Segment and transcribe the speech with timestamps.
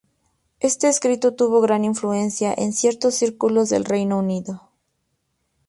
[0.59, 4.67] Este escrito tuvo gran influencia en ciertos círculos del Reino Unido.